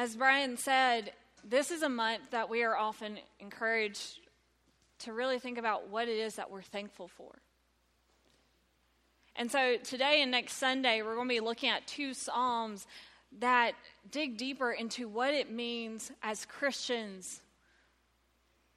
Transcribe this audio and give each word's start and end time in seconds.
as 0.00 0.16
Brian 0.16 0.56
said, 0.56 1.12
this 1.44 1.70
is 1.70 1.82
a 1.82 1.88
month 1.90 2.30
that 2.30 2.48
we 2.48 2.62
are 2.62 2.74
often 2.74 3.18
encouraged 3.38 4.20
to 5.00 5.12
really 5.12 5.38
think 5.38 5.58
about 5.58 5.90
what 5.90 6.08
it 6.08 6.16
is 6.16 6.36
that 6.36 6.50
we're 6.50 6.62
thankful 6.62 7.06
for. 7.06 7.30
And 9.36 9.52
so 9.52 9.76
today 9.84 10.22
and 10.22 10.30
next 10.30 10.54
Sunday, 10.54 11.02
we're 11.02 11.16
going 11.16 11.28
to 11.28 11.34
be 11.34 11.40
looking 11.40 11.68
at 11.68 11.86
two 11.86 12.14
Psalms 12.14 12.86
that 13.40 13.72
dig 14.10 14.38
deeper 14.38 14.72
into 14.72 15.06
what 15.06 15.34
it 15.34 15.52
means 15.52 16.10
as 16.22 16.46
Christians 16.46 17.42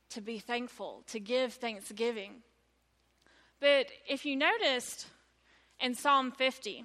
to 0.09 0.19
be 0.19 0.39
thankful, 0.39 1.03
to 1.07 1.21
give 1.21 1.53
thanksgiving. 1.53 2.43
But 3.61 3.87
if 4.09 4.25
you 4.25 4.35
noticed 4.35 5.07
in 5.79 5.95
Psalm 5.95 6.31
50, 6.31 6.83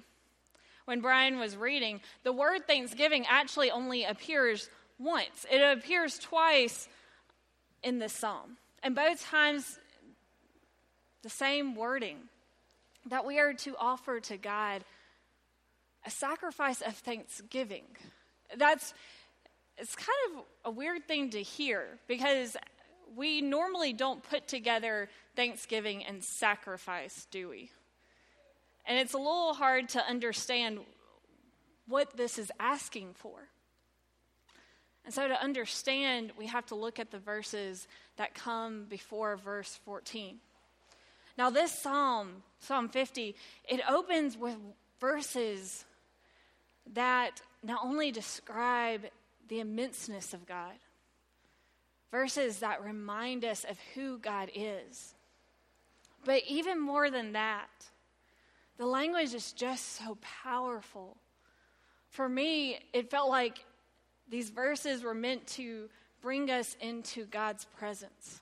when 0.89 1.01
Brian 1.01 1.37
was 1.37 1.55
reading, 1.55 2.01
the 2.23 2.33
word 2.33 2.65
thanksgiving 2.65 3.23
actually 3.29 3.69
only 3.69 4.05
appears 4.05 4.71
once. 4.97 5.45
It 5.51 5.59
appears 5.59 6.17
twice 6.17 6.89
in 7.83 7.99
this 7.99 8.11
psalm. 8.11 8.57
And 8.81 8.95
both 8.95 9.23
times, 9.23 9.77
the 11.21 11.29
same 11.29 11.75
wording 11.75 12.17
that 13.05 13.23
we 13.23 13.37
are 13.37 13.53
to 13.53 13.75
offer 13.77 14.19
to 14.19 14.37
God 14.37 14.83
a 16.07 16.09
sacrifice 16.09 16.81
of 16.81 16.95
thanksgiving. 16.95 17.83
That's 18.57 18.95
it's 19.77 19.95
kind 19.95 20.39
of 20.39 20.43
a 20.65 20.71
weird 20.71 21.07
thing 21.07 21.29
to 21.29 21.43
hear 21.43 21.99
because 22.07 22.57
we 23.15 23.41
normally 23.41 23.93
don't 23.93 24.23
put 24.23 24.47
together 24.47 25.07
thanksgiving 25.35 26.03
and 26.03 26.23
sacrifice, 26.23 27.27
do 27.29 27.47
we? 27.47 27.69
And 28.89 28.97
it's 28.97 29.13
a 29.13 29.17
little 29.17 29.53
hard 29.53 29.87
to 29.89 30.03
understand 30.03 30.79
what 31.87 32.17
this 32.17 32.39
is 32.39 32.51
asking 32.59 33.13
for. 33.13 33.47
And 35.05 35.13
so, 35.13 35.27
to 35.27 35.41
understand, 35.41 36.31
we 36.37 36.47
have 36.47 36.65
to 36.67 36.75
look 36.75 36.99
at 36.99 37.11
the 37.11 37.19
verses 37.19 37.87
that 38.17 38.33
come 38.33 38.85
before 38.89 39.37
verse 39.37 39.79
14. 39.85 40.37
Now, 41.37 41.49
this 41.51 41.71
psalm, 41.71 42.43
Psalm 42.59 42.89
50, 42.89 43.35
it 43.69 43.81
opens 43.87 44.35
with 44.35 44.57
verses 44.99 45.85
that 46.93 47.41
not 47.63 47.81
only 47.83 48.11
describe 48.11 49.05
the 49.47 49.59
immenseness 49.59 50.33
of 50.33 50.45
God, 50.47 50.73
verses 52.11 52.59
that 52.59 52.83
remind 52.83 53.45
us 53.45 53.63
of 53.63 53.77
who 53.93 54.17
God 54.17 54.49
is, 54.53 55.13
but 56.25 56.41
even 56.47 56.79
more 56.79 57.09
than 57.09 57.33
that, 57.33 57.69
the 58.79 58.85
language 58.85 59.33
is 59.33 59.51
just 59.51 59.97
so 59.97 60.17
powerful. 60.43 61.17
For 62.07 62.27
me, 62.27 62.79
it 62.93 63.11
felt 63.11 63.29
like 63.29 63.59
these 64.29 64.49
verses 64.49 65.03
were 65.03 65.13
meant 65.13 65.45
to 65.47 65.89
bring 66.21 66.49
us 66.49 66.77
into 66.79 67.25
God's 67.25 67.65
presence. 67.77 68.39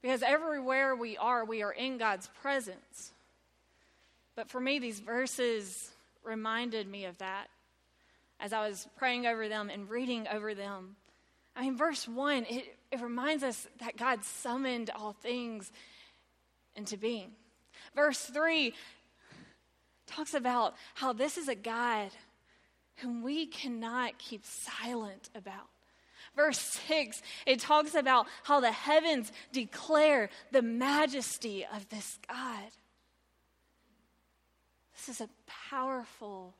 Because 0.00 0.22
everywhere 0.22 0.94
we 0.94 1.16
are, 1.16 1.44
we 1.44 1.62
are 1.62 1.72
in 1.72 1.98
God's 1.98 2.28
presence. 2.40 3.12
But 4.36 4.48
for 4.48 4.60
me, 4.60 4.78
these 4.78 5.00
verses 5.00 5.90
reminded 6.22 6.86
me 6.86 7.06
of 7.06 7.18
that 7.18 7.48
as 8.38 8.52
I 8.52 8.68
was 8.68 8.86
praying 8.96 9.26
over 9.26 9.48
them 9.48 9.70
and 9.70 9.90
reading 9.90 10.28
over 10.32 10.54
them. 10.54 10.94
I 11.56 11.62
mean, 11.62 11.76
verse 11.76 12.06
1, 12.06 12.46
it, 12.48 12.76
it 12.92 13.00
reminds 13.00 13.42
us 13.42 13.66
that 13.80 13.96
God 13.96 14.24
summoned 14.24 14.90
all 14.94 15.12
things 15.12 15.72
into 16.76 16.96
being. 16.96 17.32
Verse 17.94 18.20
3 18.20 18.72
talks 20.12 20.34
about 20.34 20.74
how 20.94 21.12
this 21.12 21.38
is 21.38 21.48
a 21.48 21.54
God 21.54 22.10
whom 22.96 23.22
we 23.22 23.46
cannot 23.46 24.18
keep 24.18 24.44
silent 24.44 25.30
about. 25.34 25.68
Verse 26.36 26.58
6, 26.58 27.20
it 27.46 27.60
talks 27.60 27.94
about 27.94 28.26
how 28.44 28.60
the 28.60 28.72
heavens 28.72 29.32
declare 29.52 30.30
the 30.50 30.62
majesty 30.62 31.66
of 31.74 31.88
this 31.88 32.18
God. 32.28 32.70
This 34.94 35.16
is 35.16 35.20
a 35.20 35.28
powerful 35.70 36.54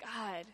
God. 0.00 0.46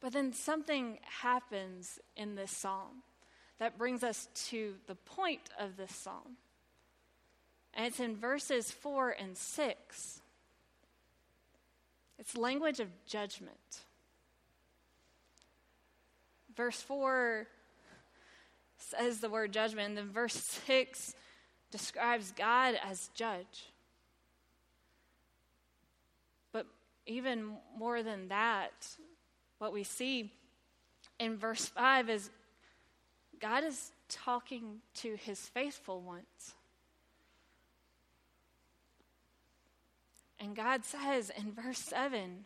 But 0.00 0.12
then 0.12 0.32
something 0.32 0.98
happens 1.02 1.98
in 2.16 2.34
this 2.34 2.50
psalm 2.50 3.02
that 3.58 3.76
brings 3.76 4.02
us 4.02 4.28
to 4.46 4.74
the 4.86 4.94
point 4.94 5.50
of 5.58 5.76
this 5.76 5.94
psalm. 5.94 6.36
And 7.74 7.86
it's 7.86 8.00
in 8.00 8.16
verses 8.16 8.70
4 8.70 9.10
and 9.10 9.36
6. 9.36 10.20
It's 12.18 12.36
language 12.36 12.80
of 12.80 12.88
judgment. 13.06 13.80
Verse 16.56 16.80
4 16.82 17.46
says 18.78 19.20
the 19.20 19.30
word 19.30 19.52
judgment, 19.52 19.88
and 19.88 19.98
then 19.98 20.10
verse 20.10 20.34
6 20.66 21.14
describes 21.70 22.32
God 22.32 22.74
as 22.84 23.10
judge. 23.14 23.66
But 26.52 26.66
even 27.06 27.52
more 27.76 28.02
than 28.02 28.28
that, 28.28 28.88
what 29.58 29.72
we 29.72 29.84
see 29.84 30.32
in 31.18 31.36
verse 31.36 31.66
5 31.66 32.10
is 32.10 32.30
God 33.40 33.62
is 33.62 33.92
talking 34.08 34.78
to 34.96 35.14
his 35.16 35.38
faithful 35.38 36.00
ones. 36.00 36.54
And 40.40 40.54
God 40.54 40.84
says 40.84 41.30
in 41.36 41.52
verse 41.52 41.78
7 41.78 42.44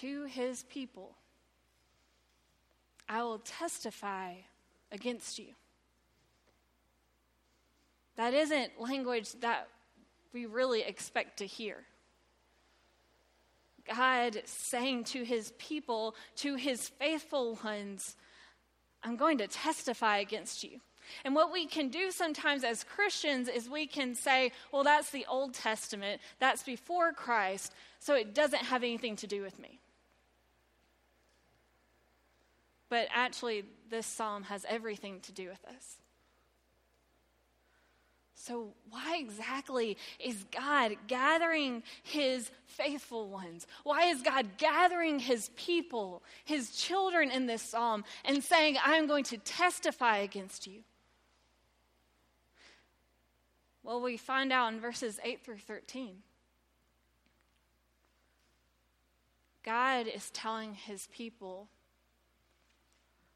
to 0.00 0.24
his 0.24 0.64
people, 0.64 1.14
I 3.08 3.22
will 3.22 3.38
testify 3.38 4.34
against 4.90 5.38
you. 5.38 5.54
That 8.16 8.34
isn't 8.34 8.80
language 8.80 9.32
that 9.40 9.68
we 10.32 10.46
really 10.46 10.82
expect 10.82 11.38
to 11.38 11.46
hear. 11.46 11.84
God 13.86 14.40
saying 14.46 15.04
to 15.04 15.24
his 15.24 15.52
people, 15.58 16.14
to 16.36 16.54
his 16.54 16.88
faithful 16.88 17.58
ones, 17.62 18.16
I'm 19.02 19.16
going 19.16 19.38
to 19.38 19.46
testify 19.46 20.18
against 20.18 20.64
you. 20.64 20.80
And 21.24 21.34
what 21.34 21.52
we 21.52 21.66
can 21.66 21.88
do 21.88 22.10
sometimes 22.10 22.64
as 22.64 22.84
Christians 22.84 23.48
is 23.48 23.68
we 23.68 23.86
can 23.86 24.14
say, 24.14 24.52
well, 24.72 24.84
that's 24.84 25.10
the 25.10 25.26
Old 25.28 25.54
Testament, 25.54 26.20
that's 26.38 26.62
before 26.62 27.12
Christ, 27.12 27.72
so 27.98 28.14
it 28.14 28.34
doesn't 28.34 28.64
have 28.64 28.82
anything 28.82 29.16
to 29.16 29.26
do 29.26 29.42
with 29.42 29.58
me. 29.58 29.80
But 32.88 33.08
actually, 33.12 33.64
this 33.90 34.06
psalm 34.06 34.44
has 34.44 34.64
everything 34.68 35.20
to 35.20 35.32
do 35.32 35.48
with 35.48 35.64
us. 35.64 35.96
So, 38.44 38.74
why 38.90 39.16
exactly 39.20 39.96
is 40.20 40.44
God 40.52 40.96
gathering 41.06 41.82
his 42.02 42.50
faithful 42.66 43.28
ones? 43.30 43.66
Why 43.84 44.08
is 44.08 44.20
God 44.20 44.58
gathering 44.58 45.18
his 45.18 45.48
people, 45.56 46.22
his 46.44 46.70
children 46.76 47.30
in 47.30 47.46
this 47.46 47.62
psalm, 47.62 48.04
and 48.22 48.44
saying, 48.44 48.76
I'm 48.84 49.06
going 49.06 49.24
to 49.24 49.38
testify 49.38 50.18
against 50.18 50.66
you? 50.66 50.82
Well, 53.84 54.00
we 54.00 54.16
find 54.16 54.50
out 54.50 54.72
in 54.72 54.80
verses 54.80 55.20
8 55.22 55.44
through 55.44 55.58
13. 55.58 56.16
God 59.62 60.06
is 60.06 60.30
telling 60.30 60.74
his 60.74 61.06
people 61.12 61.68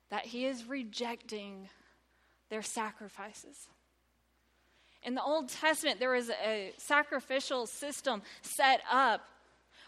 that 0.08 0.24
he 0.24 0.46
is 0.46 0.64
rejecting 0.64 1.68
their 2.48 2.62
sacrifices. 2.62 3.68
In 5.02 5.14
the 5.14 5.22
Old 5.22 5.50
Testament, 5.50 6.00
there 6.00 6.12
was 6.12 6.30
a 6.30 6.72
sacrificial 6.78 7.66
system 7.66 8.22
set 8.40 8.80
up 8.90 9.28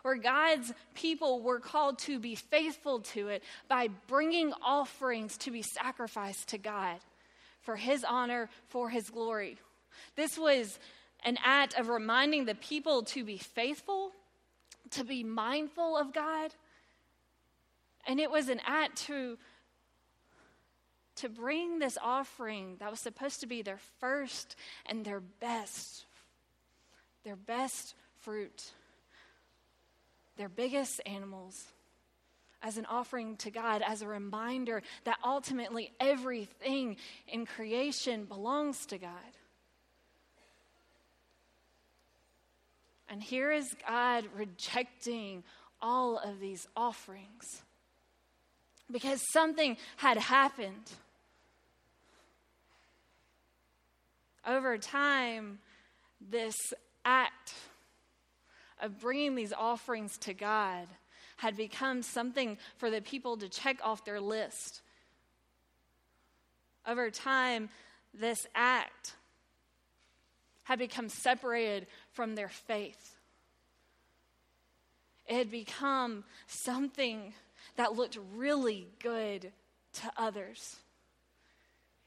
where 0.03 0.17
God's 0.17 0.75
people 0.95 1.41
were 1.41 1.59
called 1.59 1.99
to 2.01 2.19
be 2.19 2.35
faithful 2.35 3.01
to 3.01 3.29
it 3.29 3.43
by 3.67 3.89
bringing 4.09 4.53
offerings 4.63 5.39
to 5.39 5.51
be 5.51 5.63
sacrificed 5.63 6.49
to 6.49 6.59
God 6.59 6.99
for 7.63 7.77
his 7.77 8.05
honor, 8.05 8.51
for 8.69 8.91
his 8.91 9.09
glory. 9.09 9.59
This 10.17 10.39
was 10.39 10.79
an 11.25 11.39
act 11.45 11.79
of 11.79 11.89
reminding 11.89 12.45
the 12.45 12.55
people 12.55 13.03
to 13.03 13.25
be 13.25 13.39
faithful, 13.39 14.13
to 14.91 15.05
be 15.05 15.23
mindful 15.23 15.97
of 15.97 16.13
God. 16.13 16.55
And 18.07 18.19
it 18.19 18.31
was 18.31 18.49
an 18.49 18.61
act 18.65 18.97
to, 19.07 19.39
to 21.17 21.29
bring 21.29 21.79
this 21.79 21.99
offering 22.03 22.77
that 22.81 22.91
was 22.91 23.01
supposed 23.01 23.41
to 23.41 23.47
be 23.47 23.63
their 23.63 23.81
first 24.01 24.57
and 24.87 25.05
their 25.05 25.21
best, 25.21 26.07
their 27.25 27.37
best 27.37 27.95
fruit, 28.21 28.73
their 30.37 30.49
biggest 30.49 31.01
animals 31.05 31.67
as 32.63 32.77
an 32.77 32.87
offering 32.87 33.37
to 33.39 33.51
God, 33.51 33.83
as 33.87 34.03
a 34.03 34.09
reminder 34.09 34.83
that 35.05 35.19
ultimately 35.25 35.93
everything 35.99 36.97
in 37.27 37.47
creation 37.47 38.25
belongs 38.25 38.87
to 38.87 38.99
God. 38.99 39.11
And 43.11 43.21
here 43.21 43.51
is 43.51 43.75
God 43.89 44.25
rejecting 44.37 45.43
all 45.83 46.17
of 46.17 46.39
these 46.39 46.69
offerings 46.77 47.63
because 48.91 49.21
something 49.33 49.77
had 49.97 50.17
happened. 50.17 50.93
Over 54.47 54.79
time, 54.79 55.59
this 56.21 56.55
act 57.05 57.55
of 58.81 59.01
bringing 59.01 59.35
these 59.35 59.53
offerings 59.53 60.17
to 60.19 60.33
God 60.33 60.87
had 61.37 61.57
become 61.57 62.03
something 62.03 62.59
for 62.77 62.91
the 62.91 63.01
people 63.01 63.37
to 63.39 63.49
check 63.49 63.79
off 63.83 64.05
their 64.05 64.21
list. 64.21 64.83
Over 66.87 67.11
time, 67.11 67.71
this 68.15 68.47
act 68.55 69.15
had 70.65 70.79
become 70.79 71.09
separated 71.09 71.87
from 72.13 72.35
their 72.35 72.49
faith. 72.49 73.17
It 75.27 75.37
had 75.37 75.51
become 75.51 76.25
something 76.47 77.33
that 77.77 77.95
looked 77.95 78.19
really 78.35 78.89
good 79.01 79.53
to 79.95 80.13
others. 80.17 80.77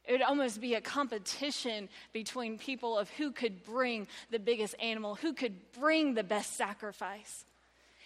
It 0.06 0.12
would 0.12 0.22
almost 0.22 0.60
be 0.60 0.76
a 0.76 0.82
competition 0.82 1.88
between 2.12 2.58
people 2.58 2.98
of 2.98 3.10
who 3.12 3.32
could 3.32 3.64
bring 3.64 4.08
the 4.30 4.40
biggest 4.40 4.76
animal, 4.82 5.16
who 5.16 5.34
could 5.34 5.56
bring 5.80 6.14
the 6.14 6.24
best 6.24 6.58
sacrifice. 6.58 7.46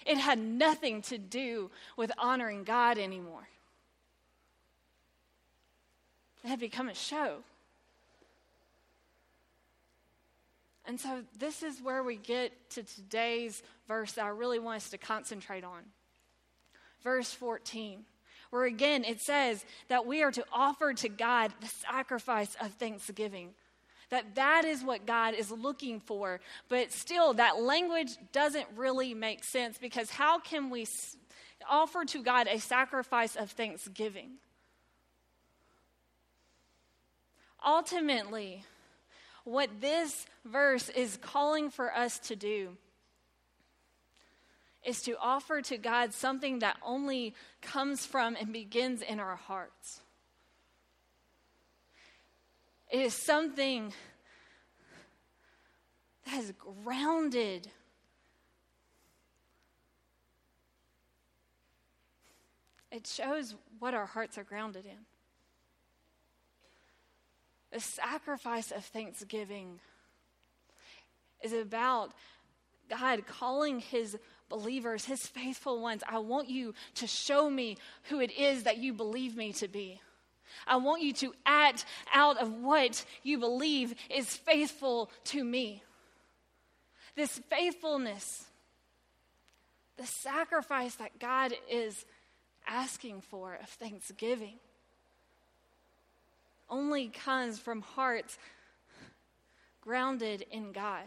It 0.06 0.18
had 0.18 0.38
nothing 0.38 1.02
to 1.04 1.18
do 1.18 1.72
with 1.96 2.12
honoring 2.18 2.64
God 2.64 3.00
anymore. 3.00 3.48
It 6.44 6.50
had 6.50 6.60
become 6.60 6.88
a 6.88 6.94
show. 6.94 7.40
And 10.88 10.98
so, 10.98 11.22
this 11.38 11.64
is 11.64 11.82
where 11.82 12.02
we 12.02 12.16
get 12.16 12.70
to 12.72 12.84
today's 12.84 13.62
verse 13.90 14.14
that 14.14 14.24
I 14.24 14.30
really 14.30 14.58
want 14.58 14.78
us 14.78 14.90
to 14.92 14.98
concentrate 14.98 15.66
on. 15.66 15.82
Verse 17.04 17.34
14, 17.34 18.06
where 18.52 18.64
again 18.64 19.04
it 19.04 19.20
says 19.20 19.66
that 19.90 20.06
we 20.06 20.24
are 20.24 20.32
to 20.32 20.46
offer 20.52 20.94
to 20.94 21.10
God 21.10 21.54
the 21.60 21.68
sacrifice 21.68 22.56
of 22.62 22.72
thanksgiving. 22.76 23.50
That 24.10 24.36
that 24.36 24.64
is 24.64 24.82
what 24.82 25.06
God 25.06 25.34
is 25.34 25.52
looking 25.52 26.00
for. 26.00 26.40
But 26.70 26.94
still, 26.94 27.34
that 27.34 27.60
language 27.60 28.12
doesn't 28.32 28.68
really 28.78 29.14
make 29.14 29.44
sense 29.44 29.78
because 29.78 30.10
how 30.10 30.40
can 30.40 30.70
we 30.70 30.88
offer 31.70 32.06
to 32.06 32.24
God 32.24 32.48
a 32.48 32.60
sacrifice 32.60 33.36
of 33.36 33.52
thanksgiving? 33.52 34.38
Ultimately, 37.66 38.64
what 39.48 39.80
this 39.80 40.26
verse 40.44 40.90
is 40.90 41.18
calling 41.22 41.70
for 41.70 41.96
us 41.96 42.20
to 42.20 42.36
do 42.36 42.76
is 44.84 45.02
to 45.04 45.18
offer 45.18 45.62
to 45.62 45.78
God 45.78 46.14
something 46.14 46.60
that 46.60 46.76
only 46.86 47.34
comes 47.62 48.06
from 48.06 48.36
and 48.36 48.52
begins 48.52 49.02
in 49.02 49.22
our 49.22 49.38
hearts. 49.38 50.02
It 52.92 53.00
is 53.00 53.14
something 53.14 53.94
that 56.26 56.40
is 56.40 56.52
grounded. 56.84 57.70
It 62.92 63.08
shows 63.08 63.56
what 63.80 63.94
our 63.94 64.08
hearts 64.08 64.38
are 64.38 64.44
grounded 64.44 64.86
in. 64.86 65.06
The 67.72 67.80
sacrifice 67.80 68.72
of 68.72 68.86
thanksgiving 68.86 69.80
is 71.44 71.54
about 71.54 72.12
God 72.90 73.26
calling 73.28 73.80
his 73.80 74.18
believers, 74.50 75.06
his 75.06 75.28
faithful 75.28 75.82
ones. 75.82 76.04
I 76.08 76.20
want 76.20 76.50
you 76.50 76.74
to 76.96 77.08
show 77.08 77.50
me 77.50 77.78
who 78.04 78.20
it 78.20 78.32
is 78.32 78.64
that 78.64 78.78
you 78.78 78.94
believe 78.94 79.36
me 79.36 79.52
to 79.54 79.68
be. 79.68 80.02
I 80.66 80.78
want 80.78 81.02
you 81.02 81.14
to 81.14 81.34
act 81.46 81.86
out 82.14 82.38
of 82.38 82.54
what 82.54 83.04
you 83.24 83.38
believe 83.38 83.94
is 84.10 84.34
faithful 84.34 85.12
to 85.26 85.44
me. 85.44 85.84
This 87.16 87.40
faithfulness, 87.50 88.46
the 89.98 90.06
sacrifice 90.06 90.96
that 90.96 91.20
God 91.20 91.54
is 91.70 92.06
asking 92.66 93.22
for 93.22 93.56
of 93.56 93.68
thanksgiving 93.70 94.60
only 96.70 97.08
comes 97.08 97.60
from 97.60 97.82
hearts 97.82 98.38
grounded 99.82 100.46
in 100.52 100.72
God. 100.72 101.04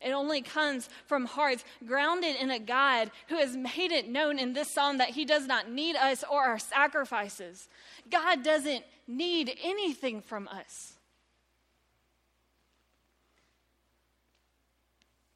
It 0.00 0.12
only 0.12 0.42
comes 0.42 0.90
from 1.06 1.24
hearts 1.24 1.64
grounded 1.86 2.36
in 2.36 2.50
a 2.50 2.58
God 2.58 3.10
who 3.28 3.36
has 3.36 3.56
made 3.56 3.90
it 3.90 4.06
known 4.08 4.38
in 4.38 4.52
this 4.52 4.70
psalm 4.70 4.98
that 4.98 5.10
He 5.10 5.24
does 5.24 5.46
not 5.46 5.70
need 5.70 5.96
us 5.96 6.22
or 6.30 6.44
our 6.44 6.58
sacrifices. 6.58 7.68
God 8.10 8.42
doesn't 8.42 8.84
need 9.08 9.56
anything 9.62 10.20
from 10.20 10.46
us. 10.48 10.94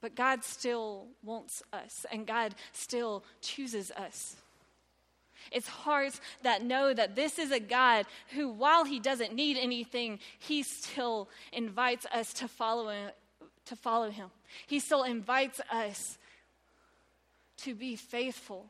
But 0.01 0.15
God 0.15 0.45
still 0.45 1.09
wants 1.25 1.63
us, 1.73 2.07
and 2.13 2.27
God 2.27 2.55
still 2.73 3.25
chooses 3.41 3.91
us. 3.93 4.37
It's 5.53 5.69
hearts 5.69 6.21
that 6.43 6.63
know 6.63 6.93
that 6.93 7.17
this 7.17 7.39
is 7.39 7.51
a 7.51 7.61
God 7.61 8.07
who, 8.31 8.49
while 8.49 8.85
He 8.85 9.01
doesn't 9.01 9.35
need 9.35 9.57
anything, 9.57 10.19
He 10.39 10.63
still 10.63 11.29
invites 11.53 12.07
us 12.07 12.33
to 12.35 12.49
follow, 12.49 13.11
to 13.67 13.77
follow 13.77 14.11
Him. 14.11 14.31
He 14.67 14.81
still 14.81 15.03
invites 15.03 15.61
us 15.73 16.19
to 17.59 17.75
be 17.75 17.97
faithful, 17.97 18.67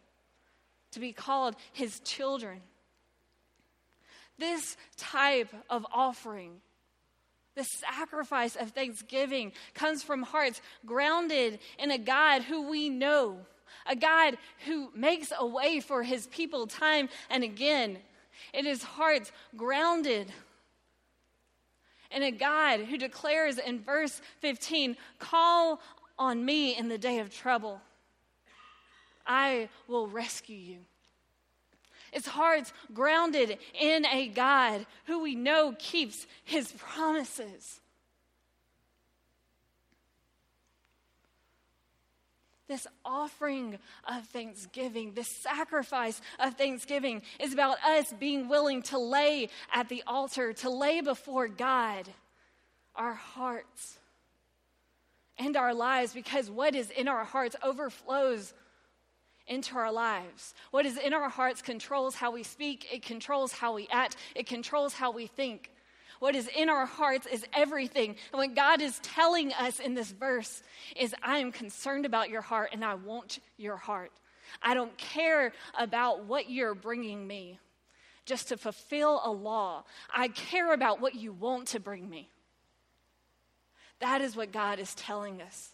to 0.92 1.00
be 1.00 1.12
called 1.12 1.56
His 1.72 2.00
children. 2.00 2.60
This 4.38 4.76
type 4.96 5.52
of 5.68 5.84
offering, 5.92 6.60
the 7.56 7.64
sacrifice 7.64 8.54
of 8.54 8.70
thanksgiving, 8.70 9.52
comes 9.74 10.02
from 10.04 10.22
hearts 10.22 10.62
grounded 10.86 11.58
in 11.78 11.90
a 11.90 11.98
God 11.98 12.42
who 12.42 12.70
we 12.70 12.88
know, 12.88 13.40
a 13.86 13.96
God 13.96 14.36
who 14.66 14.90
makes 14.94 15.32
a 15.36 15.46
way 15.46 15.80
for 15.80 16.02
his 16.02 16.26
people 16.28 16.66
time 16.66 17.08
and 17.30 17.42
again. 17.42 17.98
It 18.52 18.66
is 18.66 18.82
hearts 18.82 19.32
grounded 19.56 20.32
and 22.10 22.24
a 22.24 22.30
God 22.30 22.80
who 22.80 22.96
declares 22.96 23.58
in 23.58 23.80
verse 23.80 24.20
15, 24.40 24.96
Call 25.18 25.80
on 26.18 26.44
me 26.44 26.76
in 26.76 26.88
the 26.88 26.98
day 26.98 27.18
of 27.18 27.34
trouble. 27.34 27.80
I 29.26 29.68
will 29.86 30.06
rescue 30.06 30.56
you. 30.56 30.78
It's 32.12 32.26
hearts 32.26 32.72
grounded 32.94 33.58
in 33.78 34.06
a 34.06 34.28
God 34.28 34.86
who 35.04 35.22
we 35.22 35.34
know 35.34 35.74
keeps 35.78 36.26
his 36.44 36.72
promises. 36.72 37.80
This 42.68 42.86
offering 43.04 43.78
of 44.06 44.26
thanksgiving, 44.26 45.14
this 45.14 45.28
sacrifice 45.42 46.20
of 46.38 46.54
thanksgiving 46.54 47.22
is 47.40 47.54
about 47.54 47.82
us 47.82 48.12
being 48.12 48.48
willing 48.48 48.82
to 48.84 48.98
lay 48.98 49.48
at 49.72 49.88
the 49.88 50.02
altar, 50.06 50.52
to 50.52 50.70
lay 50.70 51.00
before 51.00 51.48
God 51.48 52.08
our 52.94 53.14
hearts 53.14 53.98
and 55.38 55.56
our 55.56 55.72
lives, 55.72 56.12
because 56.12 56.50
what 56.50 56.74
is 56.74 56.90
in 56.90 57.08
our 57.08 57.24
hearts 57.24 57.56
overflows 57.62 58.52
into 59.46 59.76
our 59.76 59.90
lives. 59.90 60.54
What 60.70 60.86
is 60.86 60.98
in 60.98 61.14
our 61.14 61.28
hearts 61.28 61.62
controls 61.62 62.14
how 62.14 62.30
we 62.30 62.42
speak, 62.42 62.86
it 62.92 63.02
controls 63.02 63.52
how 63.52 63.74
we 63.74 63.88
act, 63.90 64.16
it 64.34 64.46
controls 64.46 64.94
how 64.94 65.10
we 65.10 65.26
think. 65.26 65.70
What 66.18 66.34
is 66.34 66.48
in 66.48 66.68
our 66.68 66.86
hearts 66.86 67.26
is 67.26 67.44
everything. 67.52 68.16
And 68.32 68.38
what 68.38 68.54
God 68.54 68.80
is 68.80 68.98
telling 69.00 69.52
us 69.52 69.78
in 69.78 69.94
this 69.94 70.10
verse 70.10 70.62
is 70.96 71.14
I 71.22 71.38
am 71.38 71.52
concerned 71.52 72.06
about 72.06 72.30
your 72.30 72.40
heart 72.40 72.70
and 72.72 72.84
I 72.84 72.94
want 72.94 73.38
your 73.56 73.76
heart. 73.76 74.12
I 74.62 74.74
don't 74.74 74.96
care 74.96 75.52
about 75.78 76.24
what 76.24 76.50
you're 76.50 76.74
bringing 76.74 77.26
me 77.26 77.58
just 78.24 78.48
to 78.48 78.56
fulfill 78.56 79.20
a 79.24 79.30
law. 79.30 79.84
I 80.14 80.28
care 80.28 80.72
about 80.72 81.00
what 81.00 81.14
you 81.14 81.32
want 81.32 81.68
to 81.68 81.80
bring 81.80 82.08
me. 82.08 82.30
That 84.00 84.20
is 84.20 84.36
what 84.36 84.52
God 84.52 84.78
is 84.78 84.94
telling 84.94 85.40
us. 85.40 85.70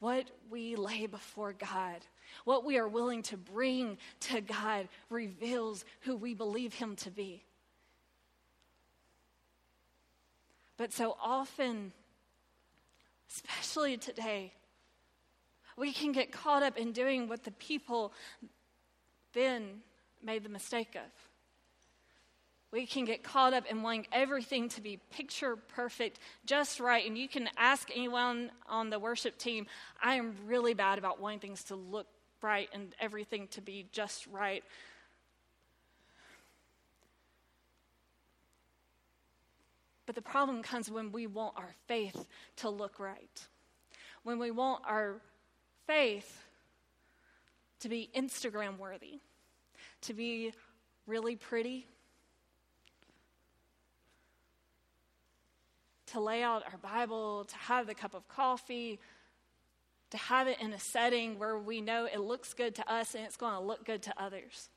What 0.00 0.28
we 0.50 0.74
lay 0.74 1.06
before 1.06 1.52
God, 1.52 2.00
what 2.44 2.64
we 2.64 2.76
are 2.76 2.88
willing 2.88 3.22
to 3.24 3.36
bring 3.36 3.98
to 4.20 4.40
God, 4.40 4.88
reveals 5.10 5.84
who 6.00 6.16
we 6.16 6.34
believe 6.34 6.74
Him 6.74 6.96
to 6.96 7.10
be. 7.10 7.44
But 10.82 10.92
so 10.92 11.16
often, 11.22 11.92
especially 13.30 13.96
today, 13.96 14.52
we 15.76 15.92
can 15.92 16.10
get 16.10 16.32
caught 16.32 16.64
up 16.64 16.76
in 16.76 16.90
doing 16.90 17.28
what 17.28 17.44
the 17.44 17.52
people 17.52 18.12
then 19.32 19.82
made 20.24 20.42
the 20.42 20.48
mistake 20.48 20.96
of. 20.96 21.12
we 22.72 22.84
can 22.84 23.04
get 23.04 23.22
caught 23.22 23.54
up 23.54 23.64
in 23.66 23.84
wanting 23.84 24.08
everything 24.10 24.68
to 24.70 24.80
be 24.80 24.98
picture 25.12 25.54
perfect, 25.54 26.18
just 26.46 26.80
right. 26.80 27.06
And 27.06 27.16
you 27.16 27.28
can 27.28 27.48
ask 27.56 27.88
anyone 27.94 28.50
on 28.68 28.90
the 28.90 28.98
worship 28.98 29.38
team, 29.38 29.68
I 30.02 30.16
am 30.16 30.34
really 30.46 30.74
bad 30.74 30.98
about 30.98 31.20
wanting 31.20 31.38
things 31.38 31.62
to 31.64 31.76
look 31.76 32.08
right 32.42 32.68
and 32.72 32.92
everything 32.98 33.46
to 33.52 33.60
be 33.60 33.86
just 33.92 34.26
right. 34.26 34.64
But 40.06 40.14
the 40.14 40.22
problem 40.22 40.62
comes 40.62 40.90
when 40.90 41.12
we 41.12 41.26
want 41.26 41.54
our 41.56 41.74
faith 41.86 42.26
to 42.56 42.68
look 42.68 42.98
right. 42.98 43.46
When 44.24 44.38
we 44.38 44.50
want 44.50 44.82
our 44.86 45.20
faith 45.86 46.42
to 47.80 47.88
be 47.88 48.10
Instagram 48.16 48.78
worthy, 48.78 49.20
to 50.02 50.14
be 50.14 50.52
really 51.06 51.36
pretty, 51.36 51.86
to 56.06 56.20
lay 56.20 56.42
out 56.42 56.62
our 56.70 56.78
Bible, 56.78 57.44
to 57.44 57.56
have 57.56 57.86
the 57.86 57.94
cup 57.94 58.14
of 58.14 58.28
coffee, 58.28 59.00
to 60.10 60.16
have 60.18 60.46
it 60.46 60.60
in 60.60 60.72
a 60.72 60.78
setting 60.78 61.38
where 61.38 61.58
we 61.58 61.80
know 61.80 62.04
it 62.04 62.20
looks 62.20 62.52
good 62.52 62.74
to 62.74 62.92
us 62.92 63.14
and 63.14 63.24
it's 63.24 63.36
going 63.36 63.54
to 63.54 63.60
look 63.60 63.84
good 63.84 64.02
to 64.02 64.14
others. 64.22 64.68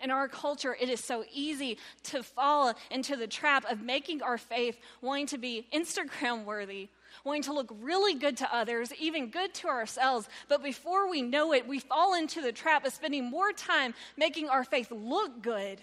In 0.00 0.10
our 0.10 0.28
culture, 0.28 0.76
it 0.80 0.88
is 0.88 1.02
so 1.02 1.24
easy 1.32 1.78
to 2.04 2.22
fall 2.22 2.74
into 2.90 3.16
the 3.16 3.26
trap 3.26 3.64
of 3.70 3.82
making 3.82 4.22
our 4.22 4.38
faith 4.38 4.78
wanting 5.00 5.26
to 5.26 5.38
be 5.38 5.66
Instagram 5.72 6.44
worthy, 6.44 6.88
wanting 7.24 7.42
to 7.42 7.52
look 7.52 7.74
really 7.80 8.14
good 8.14 8.36
to 8.36 8.54
others, 8.54 8.92
even 9.00 9.28
good 9.28 9.52
to 9.54 9.68
ourselves. 9.68 10.28
But 10.48 10.62
before 10.62 11.10
we 11.10 11.22
know 11.22 11.52
it, 11.52 11.66
we 11.66 11.80
fall 11.80 12.14
into 12.14 12.40
the 12.40 12.52
trap 12.52 12.86
of 12.86 12.92
spending 12.92 13.24
more 13.24 13.52
time 13.52 13.92
making 14.16 14.48
our 14.48 14.62
faith 14.62 14.92
look 14.92 15.42
good 15.42 15.80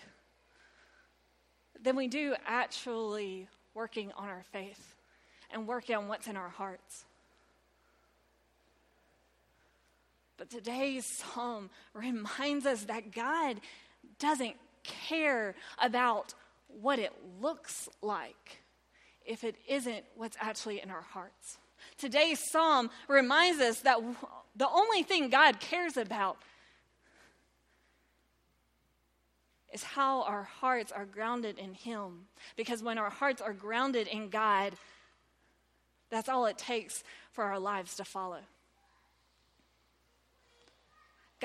than 1.81 1.97
we 1.97 2.07
do 2.07 2.35
actually 2.47 3.49
working 3.73 4.11
on 4.17 4.29
our 4.29 4.43
faith 4.51 4.95
and 5.51 5.67
working 5.67 5.95
on 5.95 6.07
what's 6.07 6.27
in 6.27 6.37
our 6.37 6.49
hearts. 6.49 7.05
But 10.37 10.49
today's 10.49 11.05
psalm 11.05 11.69
reminds 11.93 12.65
us 12.65 12.85
that 12.85 13.13
God 13.13 13.61
doesn't 14.19 14.55
care 14.83 15.55
about 15.81 16.33
what 16.67 16.99
it 16.99 17.13
looks 17.41 17.89
like 18.01 18.61
if 19.25 19.43
it 19.43 19.55
isn't 19.67 20.03
what's 20.15 20.37
actually 20.39 20.81
in 20.81 20.91
our 20.91 21.01
hearts. 21.01 21.57
Today's 21.97 22.39
psalm 22.51 22.89
reminds 23.07 23.59
us 23.59 23.81
that 23.81 23.99
the 24.55 24.69
only 24.69 25.03
thing 25.03 25.29
God 25.29 25.59
cares 25.59 25.97
about 25.97 26.37
is 29.73 29.83
how 29.83 30.21
our 30.23 30.43
hearts 30.43 30.91
are 30.91 31.05
grounded 31.05 31.59
in 31.59 31.73
Him. 31.73 32.27
Because 32.55 32.81
when 32.81 32.97
our 32.97 33.09
hearts 33.09 33.41
are 33.41 33.53
grounded 33.53 34.07
in 34.07 34.29
God, 34.29 34.73
that's 36.09 36.29
all 36.29 36.45
it 36.45 36.57
takes 36.57 37.03
for 37.31 37.43
our 37.43 37.59
lives 37.59 37.95
to 37.95 38.05
follow. 38.05 38.39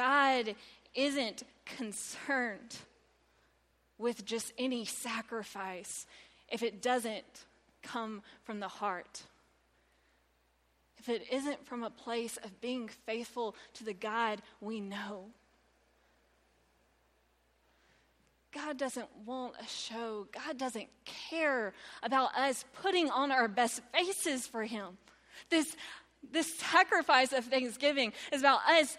God 0.00 0.54
isn't 0.94 1.42
concerned 1.66 2.78
with 3.98 4.24
just 4.24 4.50
any 4.56 4.86
sacrifice 4.86 6.06
if 6.50 6.62
it 6.62 6.80
doesn't 6.80 7.44
come 7.82 8.22
from 8.44 8.60
the 8.60 8.68
heart. 8.68 9.24
If 10.96 11.10
it 11.10 11.24
isn't 11.30 11.66
from 11.66 11.82
a 11.82 11.90
place 11.90 12.38
of 12.42 12.62
being 12.62 12.88
faithful 13.04 13.54
to 13.74 13.84
the 13.84 13.92
God 13.92 14.40
we 14.62 14.80
know. 14.80 15.26
God 18.54 18.78
doesn't 18.78 19.08
want 19.26 19.52
a 19.60 19.66
show. 19.66 20.28
God 20.32 20.56
doesn't 20.56 20.88
care 21.28 21.74
about 22.02 22.34
us 22.36 22.64
putting 22.80 23.10
on 23.10 23.30
our 23.30 23.48
best 23.48 23.82
faces 23.92 24.46
for 24.46 24.64
Him. 24.64 24.96
This, 25.50 25.76
this 26.32 26.58
sacrifice 26.58 27.34
of 27.34 27.44
thanksgiving 27.44 28.14
is 28.32 28.40
about 28.40 28.60
us 28.66 28.96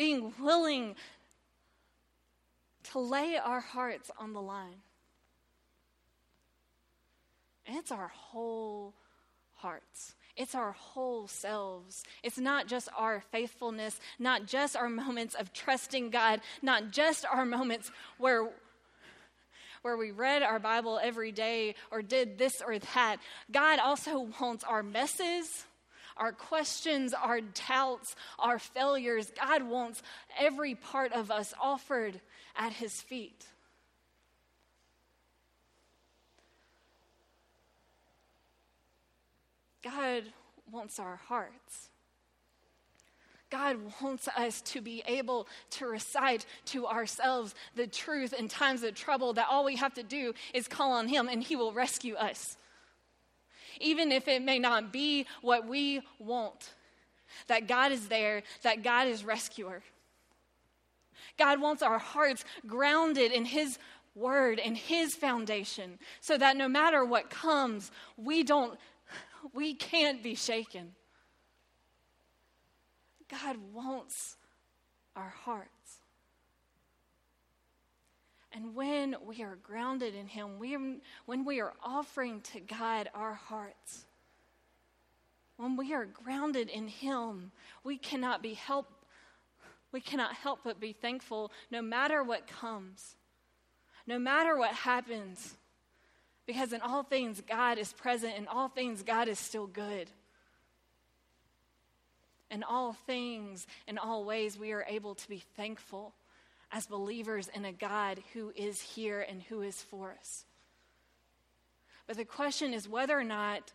being 0.00 0.32
willing 0.40 0.94
to 2.82 2.98
lay 2.98 3.36
our 3.36 3.60
hearts 3.60 4.10
on 4.18 4.32
the 4.32 4.40
line. 4.40 4.80
And 7.66 7.76
it's 7.76 7.92
our 7.92 8.08
whole 8.08 8.94
hearts. 9.56 10.14
It's 10.38 10.54
our 10.54 10.72
whole 10.72 11.26
selves. 11.28 12.02
It's 12.22 12.38
not 12.38 12.66
just 12.66 12.88
our 12.96 13.22
faithfulness, 13.30 14.00
not 14.18 14.46
just 14.46 14.74
our 14.74 14.88
moments 14.88 15.34
of 15.34 15.52
trusting 15.52 16.08
God, 16.08 16.40
not 16.62 16.92
just 16.92 17.26
our 17.26 17.44
moments 17.44 17.92
where 18.16 18.48
where 19.82 19.98
we 19.98 20.12
read 20.12 20.42
our 20.42 20.58
Bible 20.58 20.98
every 21.02 21.32
day 21.32 21.74
or 21.90 22.00
did 22.00 22.38
this 22.38 22.62
or 22.66 22.78
that. 22.78 23.16
God 23.50 23.78
also 23.78 24.28
wants 24.40 24.64
our 24.64 24.82
messes, 24.82 25.66
our 26.16 26.32
questions, 26.32 27.14
our 27.14 27.40
doubts, 27.40 28.16
our 28.38 28.58
failures. 28.58 29.30
God 29.38 29.62
wants 29.62 30.02
every 30.38 30.74
part 30.74 31.12
of 31.12 31.30
us 31.30 31.54
offered 31.60 32.20
at 32.56 32.72
his 32.72 33.00
feet. 33.00 33.46
God 39.82 40.24
wants 40.70 40.98
our 40.98 41.16
hearts. 41.16 41.88
God 43.50 43.78
wants 44.00 44.28
us 44.28 44.60
to 44.62 44.80
be 44.80 45.02
able 45.06 45.48
to 45.70 45.86
recite 45.86 46.46
to 46.66 46.86
ourselves 46.86 47.54
the 47.74 47.86
truth 47.86 48.32
in 48.32 48.48
times 48.48 48.84
of 48.84 48.94
trouble 48.94 49.32
that 49.32 49.48
all 49.50 49.64
we 49.64 49.76
have 49.76 49.94
to 49.94 50.04
do 50.04 50.32
is 50.54 50.68
call 50.68 50.92
on 50.92 51.08
Him 51.08 51.28
and 51.28 51.42
He 51.42 51.56
will 51.56 51.72
rescue 51.72 52.14
us. 52.14 52.56
Even 53.80 54.10
if 54.12 54.28
it 54.28 54.42
may 54.42 54.58
not 54.58 54.92
be 54.92 55.26
what 55.42 55.66
we 55.66 56.00
want, 56.18 56.74
that 57.46 57.68
God 57.68 57.92
is 57.92 58.08
there, 58.08 58.42
that 58.62 58.82
God 58.82 59.06
is 59.06 59.24
rescuer. 59.24 59.82
God 61.38 61.60
wants 61.60 61.82
our 61.82 61.98
hearts 61.98 62.44
grounded 62.66 63.32
in 63.32 63.44
His 63.44 63.78
word 64.14 64.58
and 64.58 64.76
His 64.76 65.14
foundation 65.14 65.98
so 66.20 66.36
that 66.36 66.56
no 66.56 66.68
matter 66.68 67.04
what 67.04 67.30
comes, 67.30 67.90
we 68.16 68.42
don't, 68.42 68.78
we 69.52 69.74
can't 69.74 70.22
be 70.22 70.34
shaken. 70.34 70.92
God 73.28 73.56
wants 73.72 74.36
our 75.14 75.32
hearts. 75.44 75.79
And 78.52 78.74
when 78.74 79.14
we 79.24 79.42
are 79.42 79.56
grounded 79.56 80.14
in 80.14 80.26
Him, 80.26 80.58
we, 80.58 80.76
when 81.26 81.44
we 81.44 81.60
are 81.60 81.72
offering 81.84 82.40
to 82.52 82.60
God 82.60 83.08
our 83.14 83.34
hearts, 83.34 84.04
when 85.56 85.76
we 85.76 85.92
are 85.92 86.06
grounded 86.06 86.68
in 86.68 86.88
Him, 86.88 87.52
we 87.84 87.96
cannot 87.96 88.42
be 88.42 88.54
helped 88.54 88.92
we 89.92 90.00
cannot 90.00 90.34
help 90.34 90.60
but 90.62 90.78
be 90.78 90.92
thankful 90.92 91.50
no 91.70 91.82
matter 91.82 92.22
what 92.22 92.46
comes, 92.46 93.16
no 94.06 94.18
matter 94.18 94.56
what 94.56 94.72
happens, 94.72 95.56
because 96.46 96.72
in 96.72 96.80
all 96.80 97.02
things, 97.02 97.40
God 97.40 97.78
is 97.78 97.92
present, 97.92 98.36
in 98.36 98.46
all 98.46 98.68
things, 98.68 99.02
God 99.02 99.28
is 99.28 99.38
still 99.38 99.66
good. 99.66 100.10
In 102.50 102.62
all 102.64 102.92
things, 102.92 103.66
in 103.86 103.98
all 103.98 104.24
ways, 104.24 104.58
we 104.58 104.72
are 104.72 104.84
able 104.88 105.14
to 105.14 105.28
be 105.28 105.42
thankful 105.56 106.12
as 106.72 106.86
believers 106.86 107.48
in 107.54 107.64
a 107.64 107.72
God 107.72 108.22
who 108.32 108.52
is 108.54 108.80
here 108.80 109.20
and 109.20 109.42
who 109.42 109.62
is 109.62 109.82
for 109.82 110.14
us. 110.18 110.44
But 112.06 112.16
the 112.16 112.24
question 112.24 112.74
is 112.74 112.88
whether 112.88 113.18
or 113.18 113.24
not 113.24 113.72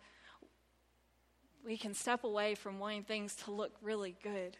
we 1.64 1.76
can 1.76 1.94
step 1.94 2.24
away 2.24 2.54
from 2.54 2.78
wanting 2.78 3.02
things 3.04 3.34
to 3.44 3.50
look 3.50 3.72
really 3.82 4.14
good 4.22 4.56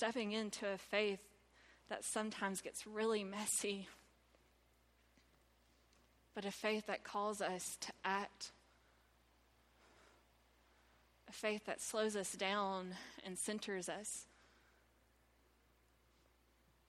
stepping 0.00 0.32
into 0.32 0.66
a 0.66 0.78
faith 0.78 1.20
that 1.90 2.02
sometimes 2.02 2.62
gets 2.62 2.86
really 2.86 3.22
messy, 3.22 3.86
but 6.34 6.46
a 6.46 6.50
faith 6.50 6.86
that 6.86 7.04
calls 7.04 7.42
us 7.42 7.76
to 7.82 7.92
act. 8.02 8.52
A 11.30 11.32
faith 11.32 11.66
that 11.66 11.80
slows 11.80 12.16
us 12.16 12.32
down 12.32 12.88
and 13.24 13.38
centers 13.38 13.88
us. 13.88 14.26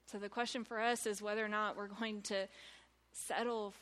So, 0.08 0.18
the 0.18 0.30
question 0.30 0.64
for 0.64 0.82
us 0.82 1.06
is 1.06 1.22
whether 1.22 1.46
or 1.46 1.48
not 1.48 1.78
we're 1.78 1.86
going 1.86 2.24
to 2.24 2.48
settle 3.12 3.76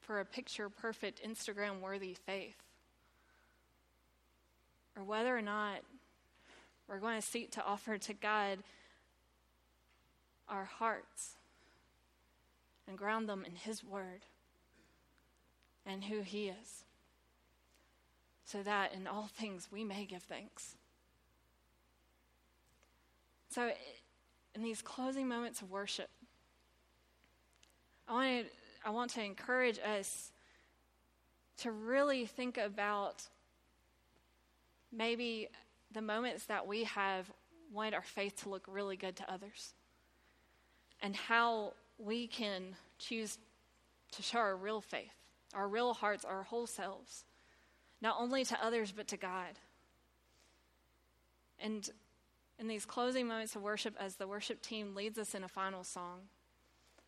for 0.00 0.20
a 0.20 0.24
picture 0.24 0.68
perfect, 0.68 1.20
Instagram 1.26 1.80
worthy 1.80 2.14
faith, 2.14 2.54
or 4.96 5.02
whether 5.02 5.36
or 5.36 5.42
not 5.42 5.80
we're 6.86 7.00
going 7.00 7.20
to 7.20 7.26
seek 7.26 7.50
to 7.52 7.64
offer 7.64 7.98
to 7.98 8.14
God 8.14 8.58
our 10.48 10.66
hearts 10.66 11.32
and 12.86 12.96
ground 12.96 13.28
them 13.28 13.44
in 13.44 13.56
His 13.56 13.82
Word 13.82 14.24
and 15.84 16.04
who 16.04 16.20
He 16.20 16.46
is, 16.46 16.84
so 18.48 18.62
that 18.62 18.94
in 18.94 19.06
all 19.06 19.28
things 19.36 19.68
we 19.70 19.84
may 19.84 20.06
give 20.06 20.22
thanks. 20.22 20.74
so, 23.50 23.70
in 24.54 24.62
these 24.62 24.80
closing 24.80 25.28
moments 25.28 25.60
of 25.60 25.70
worship, 25.70 26.08
I 28.08 28.12
want 28.12 28.46
to, 28.46 28.88
I 28.88 28.90
want 28.90 29.10
to 29.12 29.22
encourage 29.22 29.78
us 29.78 30.32
to 31.58 31.72
really 31.72 32.24
think 32.24 32.56
about 32.56 33.22
maybe 34.90 35.48
the 35.92 36.00
moments 36.00 36.46
that 36.46 36.66
we 36.66 36.84
have 36.84 37.30
wanted 37.70 37.92
our 37.92 38.02
faith 38.02 38.42
to 38.44 38.48
look 38.48 38.64
really 38.66 38.96
good 38.96 39.16
to 39.16 39.30
others 39.30 39.74
and 41.02 41.14
how 41.14 41.74
we 41.98 42.26
can 42.26 42.76
choose 42.98 43.38
to 44.12 44.22
show 44.22 44.38
our 44.38 44.56
real 44.56 44.80
faith, 44.80 45.12
our 45.52 45.68
real 45.68 45.92
hearts, 45.92 46.24
our 46.24 46.44
whole 46.44 46.66
selves, 46.66 47.24
not 48.00 48.16
only 48.18 48.44
to 48.44 48.64
others, 48.64 48.92
but 48.92 49.08
to 49.08 49.16
God. 49.16 49.58
And 51.60 51.88
in 52.58 52.68
these 52.68 52.84
closing 52.84 53.26
moments 53.26 53.56
of 53.56 53.62
worship, 53.62 53.94
as 53.98 54.16
the 54.16 54.26
worship 54.26 54.62
team 54.62 54.94
leads 54.94 55.18
us 55.18 55.34
in 55.34 55.44
a 55.44 55.48
final 55.48 55.84
song, 55.84 56.20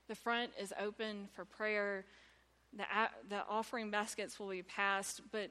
the 0.08 0.14
front 0.14 0.50
is 0.60 0.72
open 0.80 1.28
for 1.32 1.44
prayer. 1.44 2.04
The, 2.76 2.84
the 3.28 3.42
offering 3.48 3.90
baskets 3.90 4.38
will 4.38 4.48
be 4.48 4.62
passed, 4.62 5.22
but, 5.30 5.50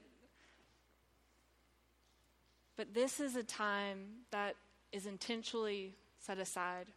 but 2.76 2.94
this 2.94 3.20
is 3.20 3.36
a 3.36 3.44
time 3.44 4.00
that 4.32 4.56
is 4.92 5.06
intentionally 5.06 5.94
set 6.20 6.40
aside 6.40 6.88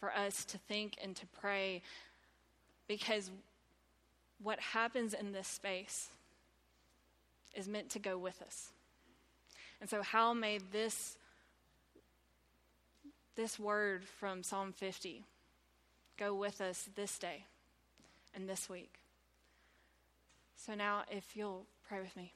for 0.00 0.14
us 0.14 0.44
to 0.46 0.58
think 0.58 0.96
and 1.02 1.14
to 1.16 1.26
pray 1.26 1.82
because 2.86 3.30
what 4.42 4.60
happens 4.60 5.12
in 5.12 5.32
this 5.32 5.48
space 5.48 6.08
is 7.58 7.68
meant 7.68 7.90
to 7.90 7.98
go 7.98 8.16
with 8.16 8.40
us. 8.40 8.70
And 9.80 9.90
so, 9.90 10.02
how 10.02 10.32
may 10.32 10.58
this, 10.58 11.16
this 13.34 13.58
word 13.58 14.04
from 14.04 14.42
Psalm 14.42 14.72
50 14.72 15.24
go 16.16 16.34
with 16.34 16.60
us 16.60 16.88
this 16.94 17.18
day 17.18 17.44
and 18.34 18.48
this 18.48 18.70
week? 18.70 18.94
So, 20.56 20.74
now 20.74 21.02
if 21.10 21.36
you'll 21.36 21.66
pray 21.88 22.00
with 22.00 22.16
me. 22.16 22.32